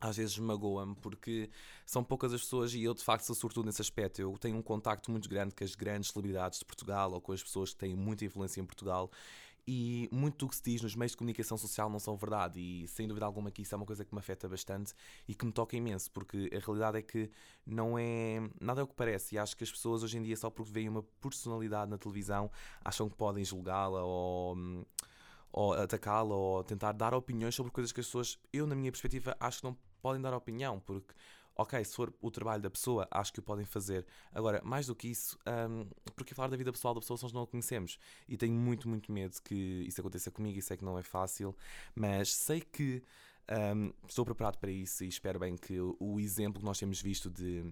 às 0.00 0.16
vezes 0.16 0.38
magoa-me 0.38 0.94
porque 0.96 1.50
são 1.84 2.04
poucas 2.04 2.32
as 2.32 2.42
pessoas 2.42 2.74
e 2.74 2.82
eu 2.82 2.94
de 2.94 3.02
facto 3.02 3.24
sou 3.24 3.34
sortudo 3.34 3.66
nesse 3.66 3.80
aspecto. 3.80 4.20
Eu 4.20 4.36
tenho 4.38 4.56
um 4.56 4.62
contacto 4.62 5.10
muito 5.10 5.28
grande 5.28 5.54
com 5.54 5.64
as 5.64 5.74
grandes 5.74 6.10
celebridades 6.10 6.58
de 6.58 6.64
Portugal 6.64 7.12
ou 7.12 7.20
com 7.20 7.32
as 7.32 7.42
pessoas 7.42 7.70
que 7.70 7.78
têm 7.78 7.94
muita 7.94 8.24
influência 8.24 8.60
em 8.60 8.64
Portugal 8.64 9.10
e 9.68 10.08
muito 10.12 10.46
do 10.46 10.48
que 10.48 10.54
se 10.54 10.62
diz 10.62 10.80
nos 10.80 10.94
meios 10.94 11.10
de 11.10 11.16
comunicação 11.16 11.58
social 11.58 11.90
não 11.90 11.98
são 11.98 12.16
verdade 12.16 12.60
e 12.60 12.86
sem 12.86 13.08
dúvida 13.08 13.26
alguma 13.26 13.50
que 13.50 13.62
isso 13.62 13.74
é 13.74 13.76
uma 13.76 13.86
coisa 13.86 14.04
que 14.04 14.14
me 14.14 14.20
afeta 14.20 14.48
bastante 14.48 14.94
e 15.26 15.34
que 15.34 15.44
me 15.44 15.50
toca 15.50 15.76
imenso 15.76 16.08
porque 16.12 16.48
a 16.54 16.64
realidade 16.64 16.98
é 16.98 17.02
que 17.02 17.28
não 17.66 17.98
é 17.98 18.48
nada 18.60 18.80
é 18.80 18.84
o 18.84 18.86
que 18.86 18.94
parece 18.94 19.34
e 19.34 19.38
acho 19.38 19.56
que 19.56 19.64
as 19.64 19.70
pessoas 19.70 20.04
hoje 20.04 20.18
em 20.18 20.22
dia 20.22 20.36
só 20.36 20.50
porque 20.50 20.70
veem 20.70 20.88
uma 20.88 21.02
personalidade 21.20 21.90
na 21.90 21.98
televisão 21.98 22.48
acham 22.84 23.08
que 23.08 23.16
podem 23.16 23.44
julgá-la 23.44 24.04
ou 24.04 24.56
ou 25.56 25.72
atacá-la 25.72 26.34
ou 26.34 26.62
tentar 26.62 26.92
dar 26.92 27.14
opiniões 27.14 27.54
sobre 27.54 27.72
coisas 27.72 27.90
que 27.90 28.00
as 28.00 28.06
pessoas, 28.06 28.38
eu 28.52 28.66
na 28.66 28.74
minha 28.74 28.92
perspectiva, 28.92 29.34
acho 29.40 29.60
que 29.60 29.64
não 29.64 29.76
podem 30.00 30.20
dar 30.20 30.34
opinião, 30.34 30.80
porque, 30.80 31.14
ok, 31.54 31.84
se 31.84 31.94
for 31.94 32.12
o 32.20 32.30
trabalho 32.30 32.62
da 32.62 32.70
pessoa, 32.70 33.06
acho 33.10 33.32
que 33.32 33.40
o 33.40 33.42
podem 33.42 33.64
fazer. 33.64 34.06
Agora, 34.32 34.60
mais 34.64 34.86
do 34.86 34.94
que 34.94 35.08
isso, 35.08 35.38
um, 35.46 35.86
porque 36.14 36.34
falar 36.34 36.48
da 36.48 36.56
vida 36.56 36.72
pessoal 36.72 36.94
da 36.94 37.00
pessoa 37.00 37.16
se 37.16 37.22
nós 37.22 37.32
não 37.32 37.42
a 37.42 37.46
conhecemos. 37.46 37.98
E 38.28 38.36
tenho 38.36 38.54
muito, 38.54 38.88
muito 38.88 39.10
medo 39.12 39.40
que 39.42 39.84
isso 39.86 40.00
aconteça 40.00 40.30
comigo 40.30 40.58
e 40.58 40.62
sei 40.62 40.76
que 40.76 40.84
não 40.84 40.98
é 40.98 41.02
fácil, 41.02 41.54
mas 41.94 42.34
sei 42.34 42.60
que 42.60 43.02
um, 43.74 43.92
estou 44.08 44.24
preparado 44.24 44.58
para 44.58 44.70
isso 44.70 45.04
e 45.04 45.08
espero 45.08 45.38
bem 45.38 45.56
que 45.56 45.78
o 45.80 46.18
exemplo 46.18 46.60
que 46.60 46.66
nós 46.66 46.78
temos 46.78 47.00
visto 47.00 47.30
de 47.30 47.64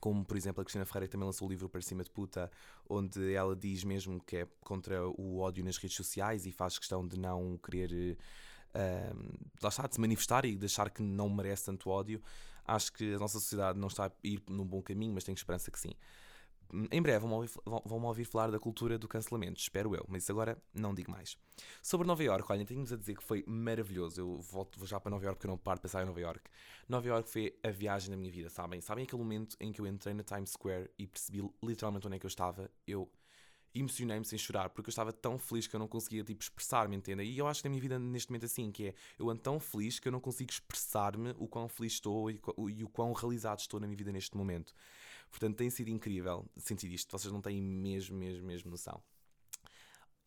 como 0.00 0.24
por 0.24 0.36
exemplo 0.36 0.60
a 0.60 0.64
Cristina 0.64 0.84
Ferreira 0.84 1.10
também 1.10 1.26
lançou 1.26 1.48
o 1.48 1.50
livro 1.50 1.68
Para 1.68 1.80
Cima 1.80 2.04
de 2.04 2.10
Puta, 2.10 2.50
onde 2.88 3.32
ela 3.32 3.56
diz 3.56 3.82
mesmo 3.82 4.22
que 4.22 4.36
é 4.36 4.48
contra 4.60 5.08
o 5.08 5.38
ódio 5.38 5.64
nas 5.64 5.76
redes 5.76 5.96
sociais 5.96 6.46
e 6.46 6.52
faz 6.52 6.78
questão 6.78 7.06
de 7.06 7.18
não 7.18 7.58
querer 7.58 8.16
uh, 8.78 9.38
lá 9.62 9.68
está, 9.68 9.86
de 9.86 9.94
se 9.94 10.00
manifestar 10.00 10.44
e 10.44 10.56
deixar 10.56 10.90
que 10.90 11.02
não 11.02 11.28
merece 11.28 11.66
tanto 11.66 11.90
ódio. 11.90 12.22
Acho 12.64 12.92
que 12.92 13.14
a 13.14 13.18
nossa 13.18 13.40
sociedade 13.40 13.78
não 13.78 13.88
está 13.88 14.06
a 14.06 14.12
ir 14.22 14.42
num 14.48 14.64
bom 14.64 14.82
caminho, 14.82 15.12
mas 15.12 15.24
tenho 15.24 15.34
esperança 15.34 15.70
que 15.70 15.78
sim. 15.78 15.92
Em 16.90 17.00
breve 17.00 17.20
vão-me 17.20 17.34
ouvir, 17.34 17.50
vão 17.64 18.02
ouvir 18.04 18.24
falar 18.26 18.50
da 18.50 18.58
cultura 18.58 18.98
do 18.98 19.08
cancelamento, 19.08 19.58
espero 19.58 19.94
eu, 19.96 20.04
mas 20.06 20.28
agora 20.28 20.62
não 20.74 20.92
digo 20.92 21.10
mais. 21.10 21.38
Sobre 21.82 22.06
Nova 22.06 22.22
York, 22.22 22.52
olhem, 22.52 22.66
tenho-vos 22.66 22.92
a 22.92 22.96
dizer 22.96 23.16
que 23.16 23.24
foi 23.24 23.42
maravilhoso. 23.46 24.20
Eu 24.20 24.38
volto 24.42 24.84
já 24.86 25.00
para 25.00 25.10
Nova 25.10 25.24
York 25.24 25.38
porque 25.38 25.46
eu 25.46 25.50
não 25.50 25.56
paro 25.56 25.78
de 25.78 25.82
pensar 25.82 26.02
em 26.02 26.06
Nova 26.06 26.20
York. 26.20 26.42
Nova 26.86 27.08
York 27.08 27.30
foi 27.30 27.58
a 27.64 27.70
viagem 27.70 28.10
da 28.10 28.18
minha 28.18 28.30
vida, 28.30 28.50
sabem? 28.50 28.82
Sabem 28.82 29.04
aquele 29.04 29.22
momento 29.22 29.56
em 29.58 29.72
que 29.72 29.80
eu 29.80 29.86
entrei 29.86 30.12
na 30.12 30.22
Times 30.22 30.50
Square 30.50 30.90
e 30.98 31.06
percebi 31.06 31.42
literalmente 31.62 32.06
onde 32.06 32.16
é 32.16 32.18
que 32.18 32.26
eu 32.26 32.28
estava? 32.28 32.70
Eu 32.86 33.10
emocionei-me 33.74 34.24
sem 34.24 34.38
chorar, 34.38 34.70
porque 34.70 34.88
eu 34.88 34.90
estava 34.90 35.12
tão 35.12 35.38
feliz 35.38 35.66
que 35.66 35.74
eu 35.76 35.80
não 35.80 35.88
conseguia, 35.88 36.24
tipo, 36.24 36.42
expressar-me, 36.42 36.96
entenda? 36.96 37.22
E 37.22 37.38
eu 37.38 37.46
acho 37.46 37.62
que 37.62 37.68
na 37.68 37.70
minha 37.70 37.82
vida 37.82 37.98
neste 37.98 38.30
momento 38.30 38.46
assim, 38.46 38.70
que 38.70 38.88
é, 38.88 38.94
eu 39.18 39.30
ando 39.30 39.40
tão 39.40 39.60
feliz 39.60 39.98
que 39.98 40.08
eu 40.08 40.12
não 40.12 40.20
consigo 40.20 40.50
expressar-me 40.50 41.34
o 41.38 41.46
quão 41.46 41.68
feliz 41.68 41.94
estou 41.94 42.30
e, 42.30 42.40
e 42.76 42.84
o 42.84 42.88
quão 42.88 43.12
realizado 43.12 43.60
estou 43.60 43.78
na 43.80 43.86
minha 43.86 43.96
vida 43.96 44.12
neste 44.12 44.36
momento. 44.36 44.74
Portanto, 45.30 45.56
tem 45.56 45.68
sido 45.70 45.88
incrível 45.90 46.46
sentir 46.56 46.92
isto, 46.92 47.10
vocês 47.10 47.32
não 47.32 47.40
têm 47.40 47.60
mesmo, 47.60 48.16
mesmo, 48.16 48.46
mesmo 48.46 48.70
noção 48.70 49.02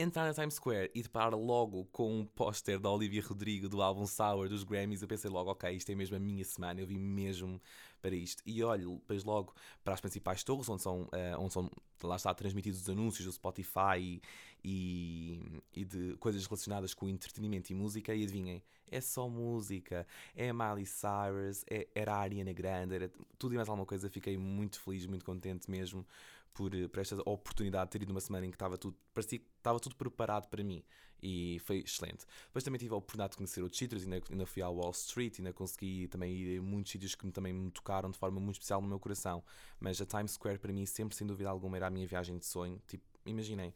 entrar 0.01 0.25
na 0.25 0.33
Times 0.33 0.55
Square 0.55 0.91
e 0.93 1.01
deparar 1.01 1.33
logo 1.33 1.85
com 1.91 2.19
um 2.19 2.25
póster 2.25 2.79
da 2.79 2.89
Olivia 2.89 3.21
Rodrigo 3.21 3.69
do 3.69 3.81
álbum 3.81 4.05
Sour 4.05 4.49
dos 4.49 4.63
Grammys, 4.63 5.01
eu 5.01 5.07
pensei 5.07 5.29
logo, 5.29 5.51
ok, 5.51 5.71
isto 5.71 5.91
é 5.91 5.95
mesmo 5.95 6.15
a 6.15 6.19
minha 6.19 6.43
semana, 6.43 6.81
eu 6.81 6.87
vim 6.87 6.97
mesmo 6.97 7.61
para 8.01 8.15
isto. 8.15 8.41
E 8.45 8.63
olho 8.63 8.95
depois 8.95 9.23
logo 9.23 9.53
para 9.83 9.93
as 9.93 10.01
principais 10.01 10.43
torres, 10.43 10.67
onde 10.67 10.81
são, 10.81 11.03
uh, 11.03 11.39
onde 11.39 11.53
são 11.53 11.69
lá 12.03 12.15
está 12.15 12.33
transmitidos 12.33 12.81
os 12.81 12.89
anúncios 12.89 13.25
do 13.25 13.31
Spotify 13.31 14.21
e, 14.63 15.61
e, 15.75 15.85
de 15.85 16.15
coisas 16.17 16.45
relacionadas 16.45 16.93
com 16.93 17.07
entretenimento 17.07 17.71
e 17.71 17.75
música, 17.75 18.13
e 18.13 18.23
adivinhem, 18.23 18.63
é 18.89 18.99
só 18.99 19.29
música, 19.29 20.05
é 20.35 20.51
Miley 20.51 20.85
Cyrus, 20.85 21.63
é, 21.69 21.87
era 21.93 22.15
a 22.15 22.19
Ariana 22.19 22.53
Grande, 22.53 22.95
era 22.95 23.11
tudo 23.37 23.53
e 23.53 23.55
mais 23.55 23.69
alguma 23.69 23.85
coisa, 23.85 24.09
fiquei 24.09 24.37
muito 24.37 24.79
feliz, 24.79 25.05
muito 25.05 25.23
contente 25.23 25.69
mesmo 25.69 26.05
por, 26.53 26.71
por 26.89 26.99
esta 26.99 27.17
oportunidade 27.25 27.85
de 27.85 27.91
ter 27.91 28.03
ido 28.03 28.11
uma 28.11 28.21
semana 28.21 28.45
em 28.45 28.49
que 28.49 28.55
estava 28.55 28.77
tudo, 28.77 28.97
parecia 29.13 29.39
que 29.39 29.45
estava 29.57 29.79
tudo 29.79 29.95
preparado 29.95 30.47
para 30.47 30.63
mim 30.63 30.83
e 31.21 31.59
foi 31.59 31.77
excelente. 31.79 32.25
Depois 32.47 32.63
também 32.63 32.79
tive 32.79 32.93
a 32.93 32.97
oportunidade 32.97 33.31
de 33.31 33.37
conhecer 33.37 33.61
outros 33.61 33.77
sítios, 33.77 34.03
ainda, 34.03 34.21
ainda 34.29 34.45
fui 34.45 34.61
ao 34.61 34.75
Wall 34.75 34.91
Street, 34.91 35.39
ainda 35.39 35.53
consegui 35.53 36.07
também 36.07 36.33
ir 36.33 36.59
a 36.59 36.61
muitos 36.61 36.91
sítios 36.91 37.15
que 37.15 37.29
também 37.31 37.53
me 37.53 37.69
tocaram 37.69 38.09
de 38.09 38.17
forma 38.17 38.39
muito 38.39 38.55
especial 38.55 38.81
no 38.81 38.87
meu 38.87 38.99
coração. 38.99 39.43
Mas 39.79 40.01
a 40.01 40.05
Times 40.05 40.31
Square 40.31 40.57
para 40.59 40.73
mim 40.73 40.85
sempre, 40.85 41.15
sem 41.15 41.27
dúvida 41.27 41.49
alguma, 41.49 41.77
era 41.77 41.87
a 41.87 41.89
minha 41.89 42.07
viagem 42.07 42.37
de 42.37 42.45
sonho. 42.45 42.81
Tipo, 42.87 43.03
imaginem, 43.25 43.73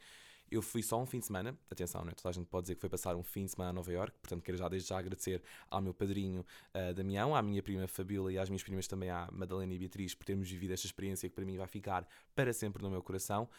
eu 0.51 0.61
fui 0.61 0.81
só 0.81 1.01
um 1.01 1.05
fim 1.05 1.19
de 1.19 1.25
semana, 1.25 1.57
atenção, 1.69 2.03
né? 2.03 2.11
toda 2.15 2.29
a 2.29 2.31
gente 2.31 2.47
pode 2.47 2.63
dizer 2.63 2.75
que 2.75 2.81
foi 2.81 2.89
passar 2.89 3.15
um 3.15 3.23
fim 3.23 3.45
de 3.45 3.51
semana 3.51 3.71
a 3.71 3.73
Nova 3.73 3.91
York, 3.91 4.17
portanto 4.21 4.43
quero 4.43 4.57
já 4.57 4.69
desde 4.69 4.89
já 4.89 4.97
agradecer 4.97 5.41
ao 5.69 5.81
meu 5.81 5.93
padrinho 5.93 6.45
uh, 6.73 6.93
Damião, 6.93 7.35
à 7.35 7.41
minha 7.41 7.61
prima 7.63 7.87
Fabíola 7.87 8.31
e 8.31 8.37
às 8.37 8.49
minhas 8.49 8.63
primas 8.63 8.87
também, 8.87 9.09
à 9.09 9.27
Madalena 9.31 9.73
e 9.73 9.79
Beatriz, 9.79 10.13
por 10.13 10.25
termos 10.25 10.49
vivido 10.49 10.73
esta 10.73 10.85
experiência 10.85 11.27
que 11.27 11.35
para 11.35 11.45
mim 11.45 11.57
vai 11.57 11.67
ficar 11.67 12.07
para 12.35 12.53
sempre 12.53 12.81
no 12.83 12.89
meu 12.89 13.01
coração. 13.01 13.49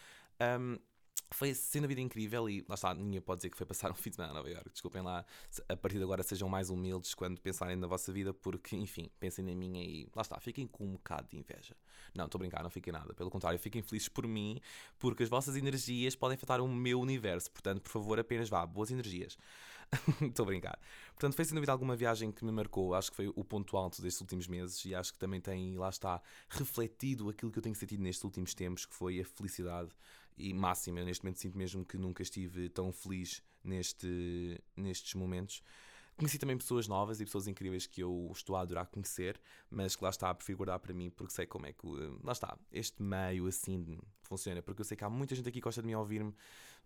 Um, 0.41 0.79
foi 1.33 1.55
sem 1.55 1.83
dúvida 1.83 2.01
incrível 2.01 2.49
e 2.49 2.65
lá 2.69 2.75
está, 2.75 2.95
ninguém 2.95 3.21
pode 3.21 3.39
dizer 3.41 3.51
que 3.51 3.57
foi 3.57 3.67
passar 3.67 3.91
um 3.91 3.95
fim 3.95 4.11
de 4.11 4.17
semana 4.17 4.33
a 4.33 4.37
Nova 4.37 4.49
York. 4.49 4.71
Desculpem 4.71 5.03
lá, 5.03 5.25
a 5.69 5.77
partir 5.77 5.99
de 5.99 6.05
agora 6.05 6.23
sejam 6.23 6.49
mais 6.49 6.71
humildes 6.71 7.15
quando 7.15 7.41
pensarem 7.41 7.77
na 7.77 7.87
vossa 7.87 8.13
vida, 8.13 8.33
porque, 8.33 8.77
enfim, 8.77 9.11
pensem 9.19 9.45
na 9.45 9.55
minha 9.55 9.83
e 9.83 10.09
lá 10.15 10.23
está, 10.23 10.39
fiquem 10.41 10.67
com 10.67 10.85
um 10.85 10.93
bocado 10.93 11.29
de 11.31 11.37
inveja. 11.37 11.75
Não, 12.15 12.27
estou 12.27 12.39
a 12.39 12.41
brincar, 12.41 12.63
não 12.63 12.71
fiquem 12.71 12.93
nada. 12.93 13.13
Pelo 13.13 13.31
contrário, 13.31 13.59
fiquem 13.59 13.83
felizes 13.83 14.09
por 14.09 14.27
mim, 14.27 14.61
porque 14.99 15.23
as 15.23 15.29
vossas 15.29 15.57
energias 15.57 16.15
podem 16.15 16.37
afetar 16.37 16.61
o 16.61 16.69
meu 16.69 17.01
universo. 17.01 17.51
Portanto, 17.51 17.83
por 17.83 17.91
favor, 17.91 18.19
apenas 18.19 18.49
vá, 18.49 18.65
boas 18.65 18.91
energias. 18.91 19.37
Estou 20.23 20.45
a 20.45 20.47
brincar. 20.47 20.79
Portanto, 21.09 21.35
foi 21.35 21.45
sem 21.45 21.55
dúvida 21.55 21.73
alguma 21.73 21.97
viagem 21.97 22.33
que 22.33 22.45
me 22.45 22.53
marcou. 22.53 22.95
Acho 22.95 23.11
que 23.11 23.17
foi 23.17 23.29
o 23.29 23.45
ponto 23.45 23.77
alto 23.77 24.01
destes 24.01 24.21
últimos 24.21 24.47
meses 24.47 24.85
e 24.85 24.95
acho 24.95 25.13
que 25.13 25.19
também 25.19 25.41
tem, 25.41 25.77
lá 25.77 25.89
está, 25.89 26.21
refletido 26.49 27.29
aquilo 27.29 27.51
que 27.51 27.59
eu 27.59 27.63
tenho 27.63 27.75
sentido 27.75 28.03
nestes 28.03 28.25
últimos 28.25 28.55
tempos, 28.55 28.87
que 28.87 28.95
foi 28.95 29.21
a 29.21 29.25
felicidade 29.25 29.91
e 30.37 30.53
máxima. 30.53 31.03
Neste 31.05 31.25
momento 31.25 31.39
sinto 31.39 31.57
mesmo 31.57 31.85
que 31.85 31.97
nunca 31.97 32.23
estive 32.23 32.69
tão 32.69 32.93
feliz 32.93 33.43
neste, 33.63 34.61
nestes 34.77 35.15
momentos. 35.15 35.63
Conheci 36.17 36.39
também 36.39 36.57
pessoas 36.57 36.89
novas 36.89 37.21
e 37.21 37.27
pessoas 37.27 37.47
incríveis 37.47 37.87
que 37.87 38.03
eu 38.03 38.31
estou 38.35 38.57
a 38.57 38.63
adorar 38.63 38.87
conhecer, 38.87 39.39
mas 39.71 39.95
que 39.95 40.03
lá 40.03 40.09
está, 40.09 40.35
prefiro 40.35 40.57
guardar 40.57 40.79
para 40.79 40.95
mim 40.95 41.11
porque 41.11 41.35
sei 41.35 41.45
como 41.45 41.67
é 41.67 41.75
que, 41.75 41.87
lá 42.25 42.33
está, 42.33 42.57
este 42.73 43.03
meio 43.03 43.47
assim 43.47 43.99
funciona. 44.23 44.63
Porque 44.63 44.81
eu 44.81 44.85
sei 44.85 44.97
que 44.97 45.05
há 45.05 45.11
muita 45.11 45.35
gente 45.35 45.47
aqui 45.47 45.59
que 45.59 45.65
gosta 45.65 45.83
de 45.83 45.87
me 45.87 45.95
ouvir-me, 45.95 46.35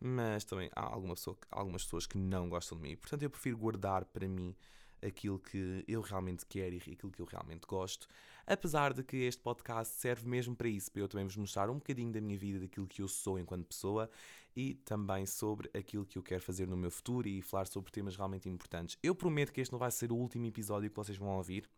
mas 0.01 0.43
também 0.45 0.69
há 0.75 0.83
alguma 0.83 1.15
pessoa, 1.15 1.39
algumas 1.49 1.85
pessoas 1.85 2.09
que 2.09 2.19
não 2.19 2.49
gostam 2.49 2.77
de 2.77 2.83
mim. 2.83 2.97
Portanto, 2.97 3.23
eu 3.23 3.31
prefiro 3.31 3.57
guardar 3.57 4.05
para 4.05 4.27
mim 4.27 4.53
aquilo 5.01 5.39
que 5.39 5.85
eu 5.87 6.01
realmente 6.01 6.45
quero 6.45 6.75
e 6.75 6.79
aquilo 6.79 7.13
que 7.13 7.23
eu 7.23 7.27
realmente 7.27 7.67
gosto. 7.69 8.09
Apesar 8.53 8.93
de 8.93 9.05
que 9.05 9.17
este 9.19 9.41
podcast 9.41 9.95
serve 9.95 10.29
mesmo 10.29 10.57
para 10.57 10.67
isso, 10.67 10.91
para 10.91 11.03
eu 11.03 11.07
também 11.07 11.25
vos 11.25 11.37
mostrar 11.37 11.71
um 11.71 11.75
bocadinho 11.75 12.11
da 12.11 12.21
minha 12.21 12.37
vida, 12.37 12.59
daquilo 12.59 12.85
que 12.85 13.01
eu 13.01 13.07
sou 13.07 13.39
enquanto 13.39 13.65
pessoa 13.65 14.11
e 14.57 14.75
também 14.75 15.25
sobre 15.25 15.71
aquilo 15.73 16.05
que 16.05 16.19
eu 16.19 16.23
quero 16.25 16.43
fazer 16.43 16.67
no 16.67 16.77
meu 16.77 16.91
futuro 16.91 17.29
e 17.29 17.41
falar 17.43 17.69
sobre 17.69 17.93
temas 17.93 18.17
realmente 18.17 18.49
importantes. 18.49 18.99
Eu 19.05 19.15
prometo 19.15 19.53
que 19.53 19.61
este 19.61 19.71
não 19.71 19.79
vai 19.79 19.93
ser 19.93 20.11
o 20.11 20.17
último 20.17 20.47
episódio 20.47 20.91
que 20.91 20.97
vocês 20.97 21.17
vão 21.17 21.29
ouvir. 21.37 21.71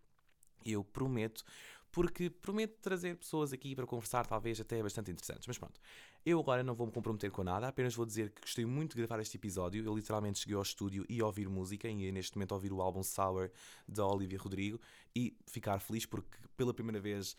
Eu 0.65 0.83
prometo, 0.83 1.45
porque 1.93 2.31
prometo 2.31 2.79
trazer 2.81 3.17
pessoas 3.17 3.53
aqui 3.53 3.77
para 3.77 3.87
conversar, 3.87 4.27
talvez 4.27 4.59
até 4.59 4.83
bastante 4.83 5.11
interessantes. 5.11 5.47
Mas 5.47 5.59
pronto, 5.59 5.79
eu 6.25 6.41
agora 6.41 6.65
não 6.65 6.75
vou 6.75 6.87
me 6.87 6.93
comprometer 6.93 7.31
com 7.31 7.45
nada, 7.45 7.69
apenas 7.69 7.95
vou 7.95 8.07
dizer 8.07 8.31
que 8.31 8.41
gostei 8.41 8.65
muito 8.65 8.97
de 8.97 9.03
gravar 9.03 9.21
este 9.21 9.37
episódio. 9.37 9.85
Eu 9.85 9.95
literalmente 9.95 10.39
cheguei 10.39 10.57
ao 10.57 10.63
estúdio 10.63 11.05
e 11.09 11.23
ouvir 11.23 11.49
música, 11.51 11.87
e 11.87 12.11
neste 12.11 12.35
momento 12.35 12.53
ouvir 12.53 12.73
o 12.73 12.81
álbum 12.81 13.03
Sour 13.03 13.51
da 13.87 14.07
Olivia 14.07 14.39
Rodrigo 14.39 14.81
e 15.15 15.37
ficar 15.47 15.79
feliz 15.81 16.07
porque 16.07 16.39
pela 16.57 16.73
primeira 16.73 17.01
vez 17.01 17.37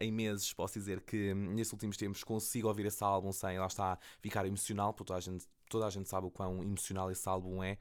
em 0.00 0.10
meses 0.10 0.52
posso 0.52 0.78
dizer 0.78 1.00
que 1.02 1.32
nestes 1.34 1.72
últimos 1.72 1.96
tempos 1.96 2.24
consigo 2.24 2.66
ouvir 2.66 2.86
esse 2.86 3.02
álbum 3.04 3.30
sem 3.30 3.58
lá 3.58 3.66
está 3.66 3.96
ficar 4.20 4.44
emocional, 4.44 4.92
porque 4.92 5.06
toda 5.06 5.18
a 5.18 5.20
gente, 5.20 5.46
toda 5.68 5.86
a 5.86 5.90
gente 5.90 6.08
sabe 6.08 6.26
o 6.26 6.30
quão 6.30 6.62
emocional 6.64 7.10
esse 7.12 7.28
álbum 7.28 7.62
é 7.62 7.78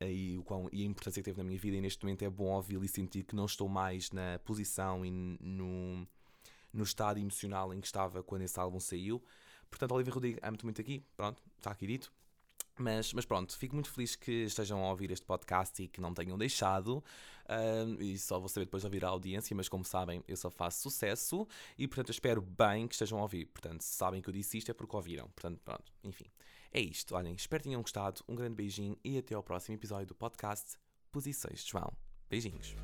e, 0.00 0.38
o 0.38 0.42
quão, 0.42 0.68
e 0.72 0.82
a 0.82 0.86
importância 0.86 1.22
que 1.22 1.24
teve 1.24 1.38
na 1.38 1.44
minha 1.44 1.58
vida. 1.58 1.76
E 1.76 1.80
neste 1.80 2.04
momento 2.04 2.22
é 2.22 2.30
bom 2.30 2.54
ouvi-lo 2.54 2.84
e 2.84 2.88
sentir 2.88 3.24
que 3.24 3.34
não 3.34 3.44
estou 3.44 3.68
mais 3.68 4.10
na 4.10 4.38
posição 4.44 5.04
e 5.04 5.10
no, 5.10 6.06
no 6.72 6.84
estado 6.84 7.18
emocional 7.18 7.74
em 7.74 7.80
que 7.80 7.86
estava 7.86 8.22
quando 8.22 8.42
esse 8.42 8.58
álbum 8.58 8.80
saiu. 8.80 9.22
Portanto, 9.68 9.92
Olivia 9.92 10.12
Rodrigo, 10.12 10.38
amo-te 10.42 10.64
muito 10.64 10.80
aqui. 10.80 11.04
Pronto, 11.16 11.42
está 11.58 11.70
aqui 11.70 11.86
dito. 11.86 12.12
Mas, 12.78 13.12
mas 13.12 13.26
pronto, 13.26 13.56
fico 13.56 13.74
muito 13.74 13.90
feliz 13.90 14.16
que 14.16 14.44
estejam 14.44 14.82
a 14.82 14.88
ouvir 14.88 15.10
este 15.10 15.26
podcast 15.26 15.82
e 15.82 15.86
que 15.86 16.00
não 16.00 16.14
tenham 16.14 16.38
deixado. 16.38 17.04
E 17.98 18.16
só 18.18 18.38
vou 18.38 18.48
saber 18.48 18.64
depois 18.64 18.82
de 18.82 18.86
ouvir 18.86 19.04
a 19.04 19.08
audiência, 19.08 19.54
mas 19.54 19.68
como 19.68 19.84
sabem, 19.84 20.24
eu 20.26 20.36
só 20.36 20.50
faço 20.50 20.82
sucesso 20.82 21.46
e 21.76 21.86
portanto 21.86 22.10
espero 22.10 22.40
bem 22.40 22.88
que 22.88 22.94
estejam 22.94 23.18
a 23.18 23.22
ouvir. 23.22 23.46
Portanto, 23.46 23.82
se 23.82 23.94
sabem 23.94 24.22
que 24.22 24.28
eu 24.28 24.32
disse 24.32 24.56
isto 24.56 24.70
é 24.70 24.74
porque 24.74 24.96
ouviram. 24.96 25.28
Portanto, 25.28 25.60
pronto, 25.62 25.92
enfim. 26.02 26.26
É 26.72 26.80
isto. 26.80 27.14
Olhem, 27.14 27.34
espero 27.34 27.62
tenham 27.62 27.82
gostado. 27.82 28.22
Um 28.28 28.34
grande 28.34 28.54
beijinho 28.54 28.96
e 29.04 29.18
até 29.18 29.34
ao 29.34 29.42
próximo 29.42 29.74
episódio 29.74 30.06
do 30.06 30.14
podcast 30.14 30.76
Posições 31.10 31.64
de 31.64 31.70
João. 31.70 31.92
Beijinhos. 32.28 32.76